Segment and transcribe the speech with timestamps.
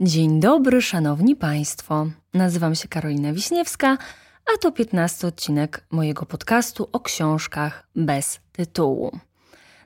[0.00, 2.06] Dzień dobry, szanowni państwo.
[2.34, 3.98] Nazywam się Karolina Wiśniewska,
[4.54, 9.18] a to 15 odcinek mojego podcastu o książkach bez tytułu.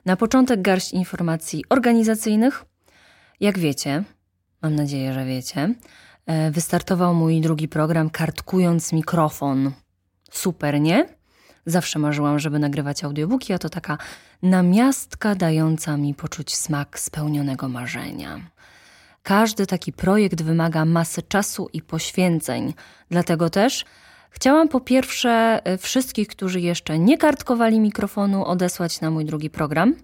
[0.05, 2.65] Na początek garść informacji organizacyjnych.
[3.39, 4.03] Jak wiecie,
[4.61, 5.75] mam nadzieję, że wiecie,
[6.25, 9.71] e, wystartował mój drugi program Kartkując mikrofon.
[10.31, 11.07] Super, nie?
[11.65, 13.97] Zawsze marzyłam, żeby nagrywać audiobooki, a to taka
[14.41, 18.53] namiastka dająca mi poczuć smak spełnionego marzenia.
[19.23, 22.73] Każdy taki projekt wymaga masy czasu i poświęceń.
[23.09, 23.85] Dlatego też
[24.29, 29.95] chciałam po pierwsze y, wszystkich, którzy jeszcze nie kartkowali mikrofonu, odesłać na mój drugi program.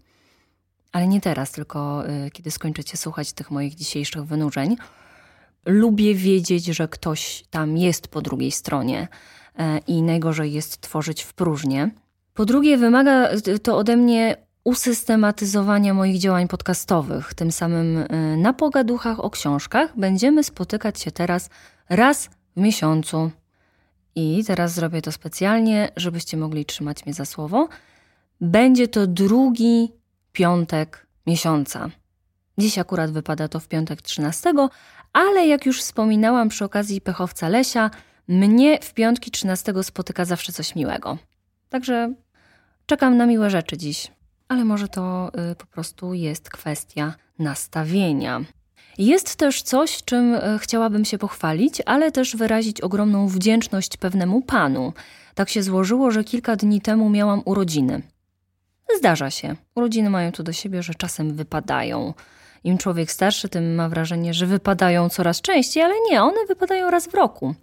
[0.92, 4.78] Ale nie teraz, tylko y, kiedy skończycie słuchać tych moich dzisiejszych wynurzeń.
[5.66, 9.08] Lubię wiedzieć, że ktoś tam jest po drugiej stronie
[9.60, 11.90] y, i najgorzej jest tworzyć w próżnię.
[12.34, 13.30] Po drugie, wymaga
[13.64, 17.34] to ode mnie usystematyzowania moich działań podcastowych.
[17.34, 21.50] Tym samym y, na pogaduchach o książkach będziemy spotykać się teraz
[21.90, 23.32] raz w miesiącu.
[24.16, 27.68] I teraz zrobię to specjalnie, żebyście mogli trzymać mnie za słowo.
[28.42, 29.92] Będzie to drugi
[30.32, 31.90] piątek miesiąca.
[32.58, 34.54] Dziś akurat wypada to w piątek 13,
[35.14, 37.92] ale jak już wspominałam przy okazji pechowca Lesia,
[38.28, 41.18] mnie w piątki 13 spotyka zawsze coś miłego.
[41.70, 42.14] Także
[42.86, 44.19] czekam na miłe rzeczy dziś
[44.50, 48.42] ale może to y, po prostu jest kwestia nastawienia.
[48.98, 54.94] Jest też coś, czym y, chciałabym się pochwalić, ale też wyrazić ogromną wdzięczność pewnemu panu.
[55.36, 58.02] Tak się złożyło, że kilka dni temu miałam urodziny.
[58.98, 59.56] Zdarza się.
[59.76, 62.14] Urodziny mają to do siebie, że czasem wypadają.
[62.64, 67.08] Im człowiek starszy, tym ma wrażenie, że wypadają coraz częściej, ale nie, one wypadają raz
[67.08, 67.56] w roku.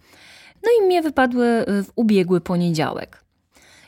[0.63, 3.26] No i mnie wypadły y, w ubiegły poniedziałek.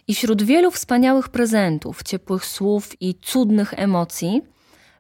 [0.10, 4.42] I wśród wielu wspaniałych prezentów, ciepłych słów i cudnych emocji,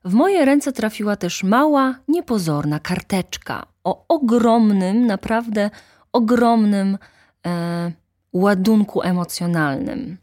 [0.05, 5.69] w moje ręce trafiła też mała, niepozorna karteczka o ogromnym, naprawdę
[6.13, 6.97] ogromnym
[7.45, 7.91] e,
[8.33, 10.17] ładunku emocjonalnym.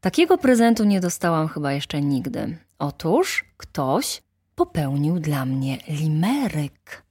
[0.00, 2.58] Takiego prezentu nie dostałam chyba jeszcze nigdy.
[2.78, 4.22] Otóż ktoś
[4.54, 7.02] popełnił dla mnie limeryk.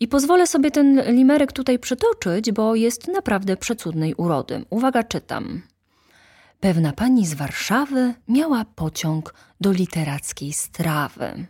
[0.00, 4.64] I pozwolę sobie ten limeryk tutaj przytoczyć, bo jest naprawdę przecudnej urody.
[4.70, 5.62] Uwaga, czytam.
[6.64, 11.46] Pewna pani z Warszawy miała pociąg do literackiej strawy.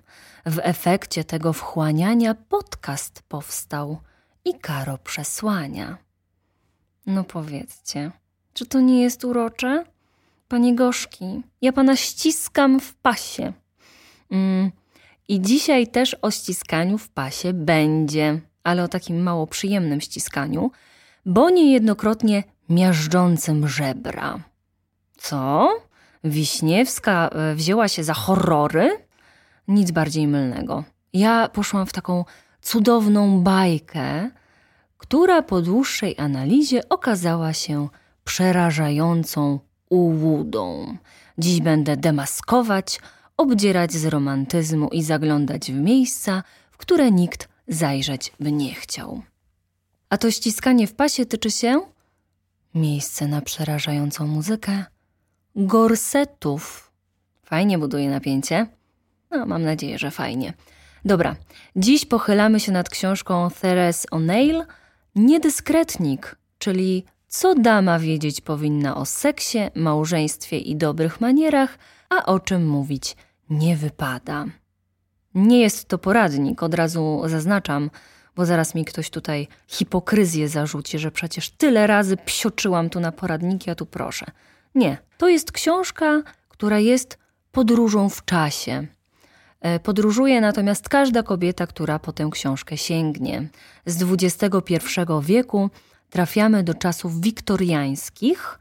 [0.47, 3.98] W efekcie tego wchłaniania podcast powstał
[4.44, 5.98] i karo przesłania.
[7.06, 8.10] No powiedzcie,
[8.54, 9.84] czy to nie jest urocze?
[10.48, 13.52] Panie Gorzki, ja pana ściskam w pasie.
[14.31, 14.70] Mm,
[15.28, 20.70] I dzisiaj też o ściskaniu w pasie będzie, ale o takim mało przyjemnym ściskaniu,
[21.26, 24.53] bo niejednokrotnie miażdżącym żebra.
[25.24, 25.68] Co?
[26.24, 29.06] Wiśniewska e, wzięła się za horrory?
[29.68, 30.84] Nic bardziej mylnego.
[31.12, 32.24] Ja poszłam w taką
[32.62, 34.30] cudowną bajkę,
[34.98, 37.88] która po dłuższej analizie okazała się
[38.24, 40.96] przerażającą ułudą.
[41.38, 43.00] Dziś będę demaskować,
[43.36, 49.22] obdzierać z romantyzmu i zaglądać w miejsca, w które nikt zajrzeć by nie chciał.
[50.08, 51.80] A to ściskanie w pasie tyczy się
[52.74, 54.84] miejsce na przerażającą muzykę,
[55.56, 56.92] gorsetów.
[57.44, 58.66] Fajnie buduje napięcie.
[59.31, 60.54] No, mam nadzieję, że fajnie.
[61.04, 61.37] Dobra,
[61.76, 64.64] dziś pochylamy się nad książką Therese O'Neill
[65.14, 71.78] Niedyskretnik, czyli co dama wiedzieć powinna o seksie, małżeństwie i dobrych manierach,
[72.09, 73.16] a o czym mówić
[73.50, 74.44] nie wypada.
[75.34, 77.91] Nie jest to poradnik, od razu zaznaczam,
[78.37, 83.70] bo zaraz mi ktoś tutaj hipokryzję zarzuci, że przecież tyle razy psioczyłam tu na poradniki,
[83.70, 84.26] a tu proszę.
[84.74, 87.18] Nie, to jest książka, która jest
[87.52, 88.86] podróżą w czasie.
[89.60, 93.48] E, podróżuje natomiast każda kobieta, która po tę książkę sięgnie.
[93.86, 94.82] Z XXI
[95.22, 95.70] wieku
[96.10, 98.58] trafiamy do czasów wiktoriańskich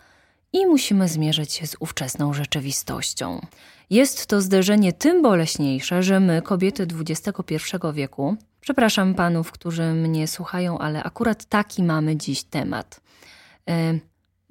[0.53, 3.45] i musimy zmierzyć się z ówczesną rzeczywistością.
[3.89, 7.55] Jest to zderzenie tym boleśniejsze, że my, kobiety XXI
[7.93, 13.01] wieku, przepraszam panów, którzy mnie słuchają, ale akurat taki mamy dziś temat.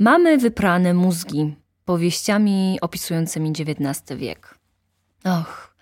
[0.02, 4.58] Mamy wyprane mózgi powieściami opisującymi XIX wiek.
[5.24, 5.74] Och,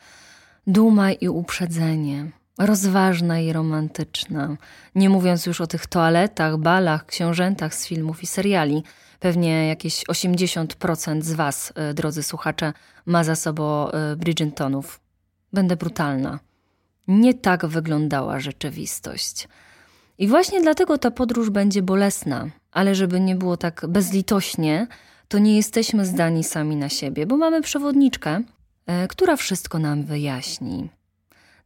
[0.67, 4.57] duma i uprzedzenie, rozważna i romantyczna,
[4.95, 8.83] nie mówiąc już o tych toaletach, balach, książętach z filmów i seriali.
[9.21, 12.73] Pewnie jakieś 80% z Was, e, drodzy słuchacze,
[13.07, 15.01] ma za sobą e, Bridgertonów.
[15.53, 16.39] Będę brutalna.
[17.09, 19.49] Nie tak wyglądała rzeczywistość.
[20.21, 24.87] I właśnie dlatego ta podróż będzie bolesna, ale żeby nie było tak bezlitośnie,
[25.29, 28.43] to nie jesteśmy zdani sami na siebie, bo mamy przewodniczkę,
[28.87, 30.89] e, która wszystko nam wyjaśni.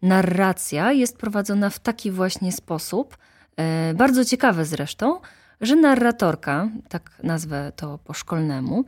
[0.02, 3.16] narracja jest prowadzona w taki właśnie sposób,
[3.56, 5.20] e, bardzo ciekawe zresztą,
[5.60, 8.84] że narratorka, tak nazwę to po szkolnemu,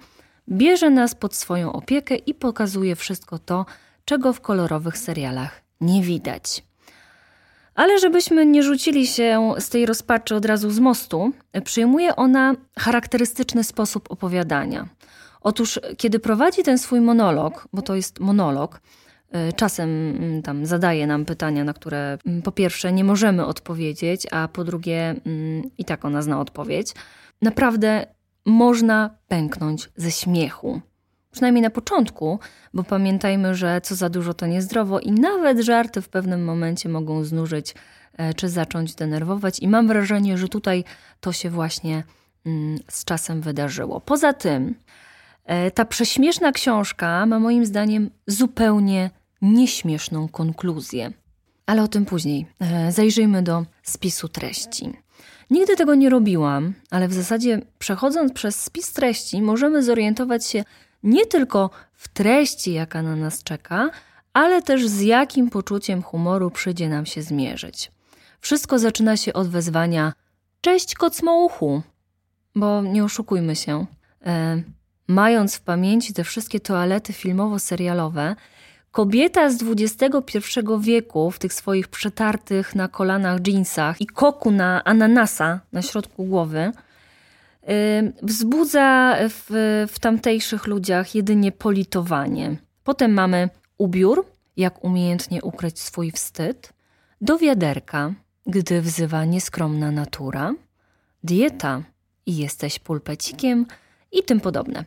[0.48, 3.66] bierze nas pod swoją opiekę i pokazuje wszystko to,
[4.04, 6.62] czego w kolorowych serialach nie widać.
[7.76, 11.32] Ale żebyśmy nie rzucili się z tej rozpaczy od razu z mostu,
[11.64, 14.88] przyjmuje ona charakterystyczny sposób opowiadania.
[15.40, 18.80] Otóż, kiedy prowadzi ten swój monolog, bo to jest monolog,
[19.50, 24.26] y, czasem mm, tam zadaje nam pytania, na które mm, po pierwsze nie możemy odpowiedzieć,
[24.30, 26.94] a po drugie mm, i tak ona zna odpowiedź,
[27.42, 28.06] naprawdę
[28.46, 30.80] można pęknąć ze śmiechu.
[31.36, 32.38] Przynajmniej na początku,
[32.74, 37.24] bo pamiętajmy, że co za dużo to niezdrowo i nawet żarty w pewnym momencie mogą
[37.24, 37.74] znużyć
[38.16, 39.58] e, czy zacząć denerwować.
[39.60, 40.84] I mam wrażenie, że tutaj
[41.20, 42.02] to się właśnie
[42.46, 44.00] mm, z czasem wydarzyło.
[44.00, 44.74] Poza tym,
[45.44, 49.10] e, ta prześmieszna książka ma moim zdaniem zupełnie
[49.42, 51.12] nieśmieszną konkluzję.
[51.66, 52.46] Ale o tym później.
[52.60, 54.92] E, zajrzyjmy do spisu treści.
[55.50, 60.64] Nigdy tego nie robiłam, ale w zasadzie przechodząc przez spis treści możemy zorientować się
[61.06, 63.90] nie tylko w treści, jaka na nas czeka,
[64.32, 67.92] ale też z jakim poczuciem humoru przyjdzie nam się zmierzyć.
[68.40, 70.12] Wszystko zaczyna się od wezwania
[70.60, 71.82] Cześć kocmołuchu!
[72.54, 73.86] Bo nie oszukujmy się,
[74.26, 74.62] e,
[75.08, 78.36] mając w pamięci te wszystkie toalety filmowo-serialowe,
[78.90, 85.60] kobieta z XXI wieku w tych swoich przetartych na kolanach jeansach i koku na ananasa
[85.72, 86.72] na środku głowy–
[88.22, 89.46] wzbudza w,
[89.92, 92.56] w tamtejszych ludziach jedynie politowanie.
[92.84, 93.48] Potem mamy
[93.78, 94.26] ubiór,
[94.56, 96.72] jak umiejętnie ukryć swój wstyd,
[97.20, 98.14] do wiaderka,
[98.46, 100.54] gdy wzywa nieskromna natura,
[101.24, 101.82] dieta
[102.26, 103.66] i jesteś pulpecikiem
[104.12, 104.84] i tym podobne.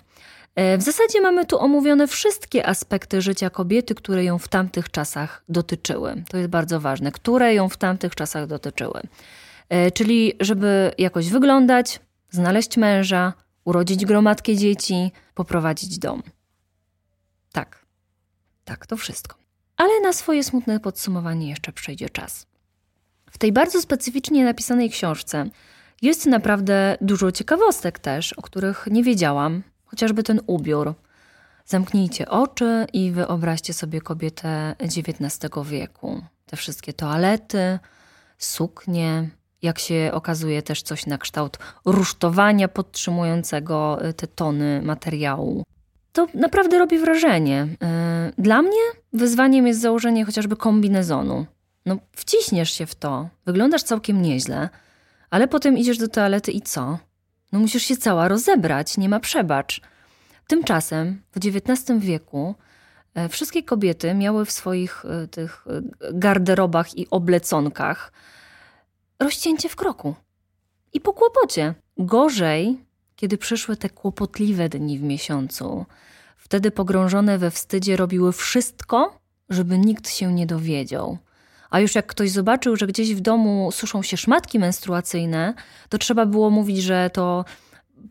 [0.55, 5.43] E, w zasadzie mamy tu omówione wszystkie aspekty życia kobiety, które ją w tamtych czasach
[5.49, 6.23] dotyczyły.
[6.29, 9.01] To jest bardzo ważne, które ją w tamtych czasach dotyczyły.
[9.69, 11.99] E, czyli, żeby jakoś wyglądać,
[12.31, 13.33] znaleźć męża,
[13.65, 16.23] urodzić gromadkę dzieci, poprowadzić dom.
[17.51, 17.85] Tak,
[18.65, 19.35] tak, to wszystko.
[19.77, 22.47] Ale na swoje smutne podsumowanie jeszcze przejdzie czas.
[23.31, 25.49] W tej bardzo specyficznie napisanej książce
[26.01, 30.93] jest naprawdę dużo ciekawostek też, o których nie wiedziałam, chociażby ten ubiór.
[31.65, 36.21] Zamknijcie oczy i wyobraźcie sobie kobietę XIX wieku.
[36.45, 37.79] Te wszystkie toalety,
[38.37, 39.29] suknie,
[39.61, 45.63] jak się okazuje, też coś na kształt rusztowania podtrzymującego y, te tony materiału.
[46.11, 47.67] To naprawdę robi wrażenie.
[48.37, 48.81] Y, dla mnie
[49.13, 51.45] wyzwaniem jest założenie chociażby kombinezonu.
[51.85, 54.69] No, wciśniesz się w to, wyglądasz całkiem nieźle,
[55.29, 56.99] ale potem idziesz do toalety i co?
[57.51, 59.81] No, musisz się cała rozebrać, nie ma przebacz.
[60.47, 62.55] Tymczasem w XIX wieku
[63.15, 65.81] e, wszystkie kobiety miały w swoich e, tych e,
[66.13, 68.11] garderobach i obleconkach
[69.19, 70.15] rozcięcie w kroku.
[70.93, 71.73] I po kłopocie.
[71.97, 72.85] Gorzej,
[73.15, 75.85] kiedy przyszły te kłopotliwe dni w miesiącu.
[76.37, 79.19] Wtedy pogrążone we wstydzie robiły wszystko,
[79.49, 81.17] żeby nikt się nie dowiedział.
[81.69, 85.53] A już jak ktoś zobaczył, że gdzieś w domu suszą się szmatki menstruacyjne,
[85.89, 87.45] to trzeba było mówić, że to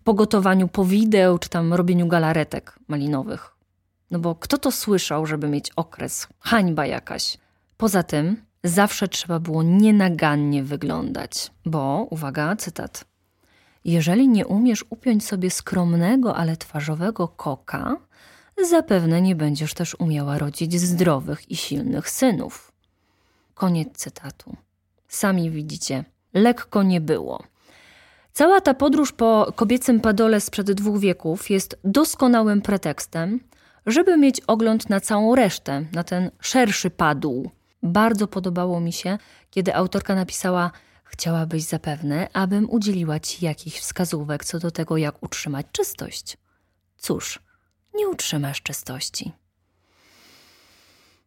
[0.04, 3.56] po gotowaniu powideł czy tam robieniu galaretek malinowych.
[4.10, 6.28] No bo kto to słyszał, żeby mieć okres?
[6.40, 7.38] Hańba jakaś.
[7.76, 13.04] Poza tym zawsze trzeba było nienagannie wyglądać, bo, uwaga, cytat.
[13.84, 17.96] Jeżeli nie umiesz upiąć sobie skromnego, ale twarzowego koka,
[18.70, 22.72] zapewne nie będziesz też umiała rodzić zdrowych i silnych synów.
[23.54, 24.56] Koniec cytatu.
[25.08, 27.42] Sami widzicie, lekko nie było.
[28.32, 33.40] Cała ta podróż po kobiecym padole sprzed dwóch wieków jest doskonałym pretekstem,
[33.86, 37.50] żeby mieć ogląd na całą resztę, na ten szerszy padł,
[37.82, 39.18] bardzo podobało mi się,
[39.50, 40.70] kiedy autorka napisała:
[41.04, 46.36] Chciałabyś zapewne, abym udzieliła ci jakichś wskazówek co do tego, jak utrzymać czystość.
[46.96, 47.38] Cóż,
[47.94, 49.32] nie utrzymasz czystości.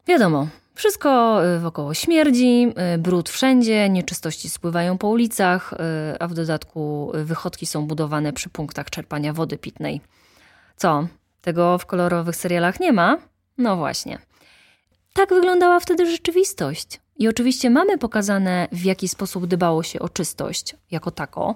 [0.08, 6.34] Wiadomo, wszystko y, wokoło śmierdzi, y, brud wszędzie, nieczystości spływają po ulicach, y, a w
[6.34, 10.02] dodatku wychodki są budowane przy punktach czerpania wody pitnej.
[10.76, 11.08] Co?
[11.42, 13.18] Tego w kolorowych serialach nie ma?
[13.58, 14.20] No właśnie.
[15.14, 17.02] Tak wyglądała wtedy rzeczywistość.
[17.16, 21.56] I oczywiście mamy pokazane, w jaki sposób dbało się o czystość jako tako,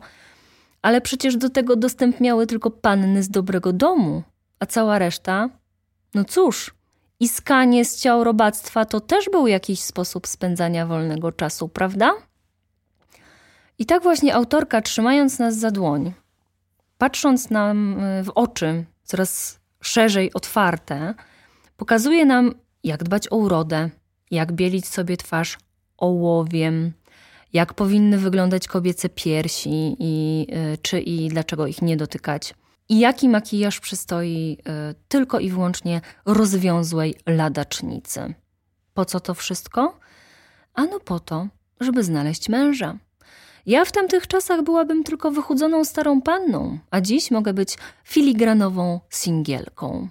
[0.82, 4.24] ale przecież do tego dostęp miały tylko panny z dobrego domu,
[4.60, 5.50] a cała reszta,
[6.14, 6.76] no cóż,
[7.20, 12.14] iskanie z ciał robactwa to też był jakiś sposób spędzania wolnego czasu, prawda?
[13.80, 16.14] I tak właśnie autorka, trzymając nas za dłoń,
[16.98, 21.14] patrząc nam y, w oczy, coraz szerzej otwarte,
[21.78, 22.54] pokazuje nam,
[22.86, 23.90] jak dbać o urodę,
[24.32, 25.58] jak bielić sobie twarz
[25.98, 26.94] ołowiem,
[27.54, 32.54] jak powinny wyglądać kobiece piersi i y, czy i dlaczego ich nie dotykać.
[32.90, 34.58] I jaki makijaż przystoi
[34.92, 38.34] y, tylko i wyłącznie rozwiązłej ladacznicy.
[38.94, 40.00] Po co to wszystko?
[40.74, 41.48] Ano po to,
[41.80, 42.98] żeby znaleźć męża.
[43.66, 50.08] Ja w tamtych czasach byłabym tylko wychudzoną starą panną, a dziś mogę być filigranową singielką.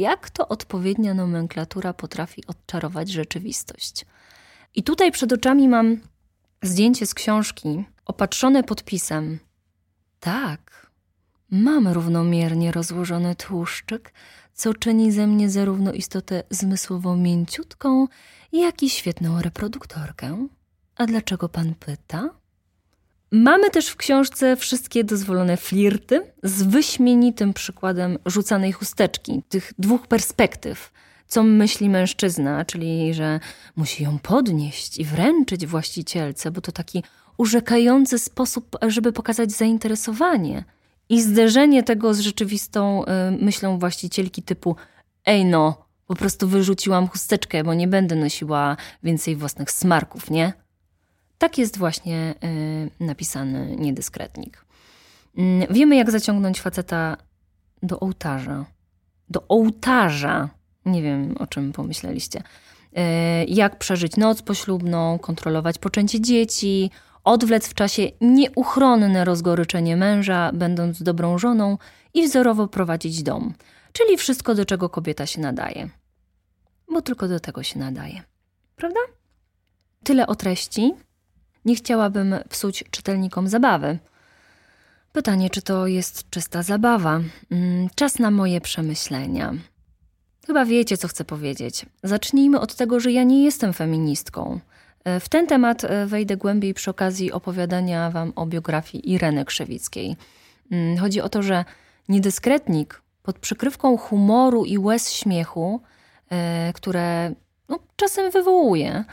[0.00, 4.06] Jak to odpowiednia nomenklatura potrafi odczarować rzeczywistość?
[4.74, 6.00] I tutaj przed oczami mam
[6.62, 9.38] zdjęcie z książki opatrzone podpisem.
[10.20, 10.90] Tak,
[11.50, 14.12] mam równomiernie rozłożony tłuszczyk,
[14.54, 18.06] co czyni ze mnie zarówno istotę zmysłowo mięciutką,
[18.52, 20.46] jak i świetną reproduktorkę.
[20.96, 22.39] A dlaczego pan pyta?
[23.32, 30.92] Mamy też w książce wszystkie dozwolone flirty z wyśmienitym przykładem rzucanej chusteczki, tych dwóch perspektyw.
[31.28, 33.40] Co myśli mężczyzna, czyli że
[33.76, 37.02] musi ją podnieść i wręczyć właścicielce, bo to taki
[37.36, 40.64] urzekający sposób, żeby pokazać zainteresowanie.
[41.08, 43.06] I zderzenie tego z rzeczywistą y,
[43.44, 44.76] myślą właścicielki typu
[45.26, 50.52] ej no, po prostu wyrzuciłam chusteczkę, bo nie będę nosiła więcej własnych smarków, nie?
[51.40, 52.34] Tak jest właśnie
[53.00, 54.64] y, napisany niedyskretnik.
[55.38, 57.16] Y, wiemy, jak zaciągnąć faceta
[57.82, 58.64] do ołtarza.
[59.28, 60.48] Do ołtarza.
[60.84, 62.38] Nie wiem, o czym pomyśleliście.
[62.40, 66.90] Y, jak przeżyć noc poślubną, kontrolować poczęcie dzieci,
[67.24, 71.78] odwlec w czasie nieuchronne rozgoryczenie męża, będąc dobrą żoną
[72.14, 73.54] i wzorowo prowadzić dom.
[73.92, 75.90] Czyli wszystko, do czego kobieta się nadaje.
[76.92, 78.22] Bo tylko do tego się nadaje.
[78.76, 79.00] Prawda?
[80.04, 80.94] Tyle o treści.
[81.70, 83.98] Nie chciałabym psuć czytelnikom zabawy.
[85.12, 87.20] Pytanie, czy to jest czysta zabawa?
[87.50, 89.54] Mm, czas na moje przemyślenia.
[90.46, 91.86] Chyba wiecie, co chcę powiedzieć.
[92.02, 94.60] Zacznijmy od tego, że ja nie jestem feministką.
[95.04, 100.16] E, w ten temat e, wejdę głębiej przy okazji opowiadania Wam o biografii Ireny Krzewickiej.
[100.70, 101.64] Mm, chodzi o to, że
[102.08, 105.80] niedyskretnik pod przykrywką humoru i łez śmiechu,
[106.30, 107.34] e, które
[107.68, 109.04] no, czasem wywołuje,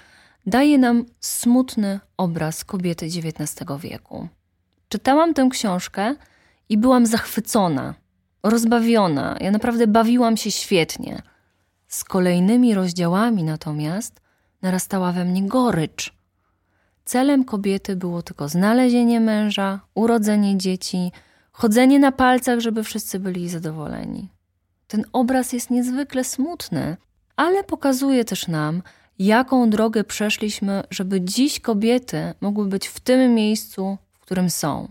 [0.47, 4.27] daje nam smutny obraz kobiety XIX wieku.
[4.89, 6.15] Czytałam tę książkę
[6.69, 7.93] i byłam zachwycona,
[8.43, 9.37] rozbawiona.
[9.41, 11.21] Ja naprawdę bawiłam się świetnie.
[11.87, 14.21] Z kolejnymi rozdziałami natomiast
[14.61, 16.13] narastała we mnie gorycz.
[17.05, 21.11] Celem kobiety było tylko znalezienie męża, urodzenie dzieci,
[21.51, 24.29] chodzenie na palcach, żeby wszyscy byli zadowoleni.
[24.87, 26.97] Ten obraz jest niezwykle smutny,
[27.35, 28.81] ale pokazuje też nam,
[29.19, 34.87] jaką drogę przeszliśmy, żeby dziś kobiety mogły być w tym miejscu, w którym są.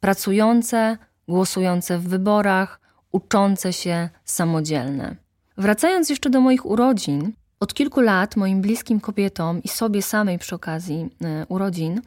[0.00, 2.80] Pracujące, głosujące w wyborach,
[3.12, 5.16] uczące się, samodzielne.
[5.56, 10.54] Wracając jeszcze do moich urodzin, od kilku lat moim bliskim kobietom i sobie samej przy
[10.54, 11.08] okazji
[11.42, 12.00] y, urodzin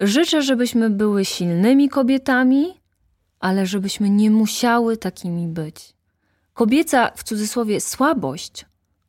[0.00, 2.80] życzę, żebyśmy były silnymi kobietami,
[3.40, 5.94] ale żebyśmy nie musiały takimi być.
[6.54, 8.65] Kobieca w cudzysłowie słabość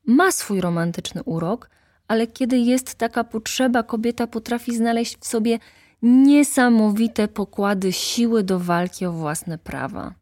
[0.07, 1.69] ma swój romantyczny urok,
[2.07, 5.59] ale kiedy jest taka potrzeba, kobieta potrafi znaleźć w sobie
[6.01, 10.13] niesamowite pokłady siły do walki o własne prawa.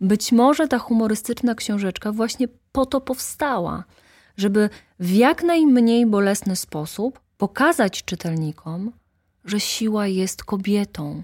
[0.00, 3.84] Być może ta humorystyczna książeczka właśnie po to powstała,
[4.36, 4.70] żeby
[5.00, 8.92] w jak najmniej bolesny sposób pokazać czytelnikom,
[9.44, 11.22] że siła jest kobietą.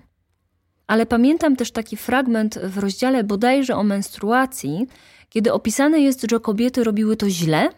[0.87, 4.87] Ale pamiętam też taki fragment w rozdziale bodajże o menstruacji,
[5.29, 7.69] kiedy opisane jest, że kobiety robiły to źle,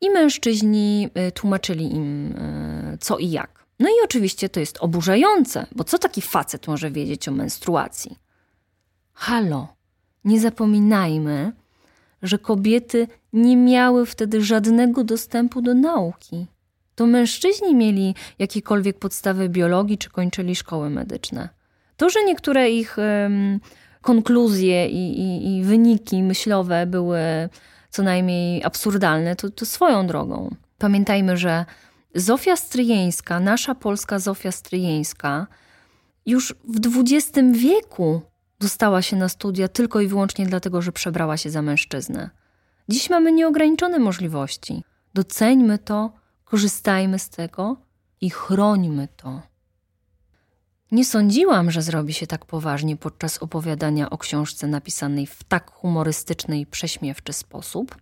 [0.00, 3.64] i mężczyźni y, tłumaczyli im y, co i jak.
[3.78, 8.18] No i oczywiście to jest oburzające, bo co taki facet może wiedzieć o menstruacji?
[9.12, 9.68] Halo,
[10.24, 11.52] nie zapominajmy,
[12.22, 16.46] że kobiety nie miały wtedy żadnego dostępu do nauki.
[16.94, 21.48] To mężczyźni mieli jakiekolwiek podstawy biologii czy kończyli szkoły medyczne.
[21.96, 23.60] To, że niektóre ich um,
[24.00, 27.18] konkluzje i, i, i wyniki myślowe były
[27.90, 30.54] co najmniej absurdalne, to, to swoją drogą.
[30.78, 31.64] Pamiętajmy, że
[32.14, 35.46] Zofia Stryjeńska, nasza polska Zofia Stryjeńska,
[36.26, 38.20] już w XX wieku
[38.60, 42.30] dostała się na studia tylko i wyłącznie dlatego, że przebrała się za mężczyznę.
[42.88, 44.84] Dziś mamy nieograniczone możliwości.
[45.14, 46.12] Doceńmy to,
[46.44, 47.76] korzystajmy z tego
[48.20, 49.42] i chrońmy to.
[50.92, 56.60] Nie sądziłam, że zrobi się tak poważnie podczas opowiadania o książce napisanej w tak humorystyczny
[56.60, 57.96] i prześmiewczy sposób,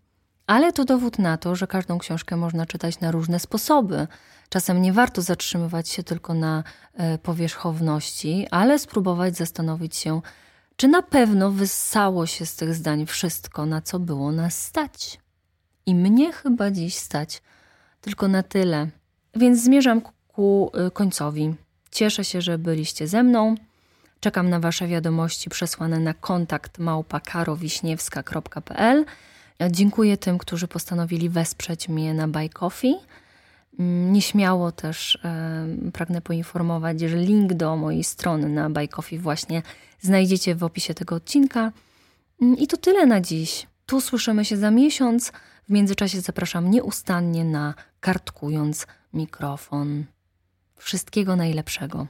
[0.46, 4.06] ale to dowód na to, że każdą książkę można czytać na różne sposoby.
[4.48, 6.64] Czasem nie warto zatrzymywać się tylko na
[6.94, 10.20] e, powierzchowności, ale spróbować zastanowić się,
[10.76, 15.20] czy na pewno wyssało się z tych zdań wszystko, na co było nas stać.
[15.86, 17.42] I mnie chyba dziś stać
[18.00, 18.88] tylko na tyle.
[19.34, 21.54] Więc zmierzam ku y, końcowi.
[21.96, 23.54] Cieszę się, że byliście ze mną.
[24.20, 29.04] Czekam na Wasze wiadomości przesłane na kontakt małpa.karowiśniewska.pl.
[29.70, 32.94] Dziękuję tym, którzy postanowili wesprzeć mnie na Buy Coffee.
[33.78, 39.62] Mm, nieśmiało też e, pragnę poinformować, że link do mojej strony na Buy Coffee właśnie
[40.00, 41.72] znajdziecie w opisie tego odcinka.
[42.42, 43.66] Mm, I to tyle na dziś.
[43.86, 45.32] Tu słyszymy się za miesiąc.
[45.68, 50.04] W międzyczasie zapraszam nieustannie na kartkując mikrofon.
[50.76, 52.06] Wszystkiego najlepszego.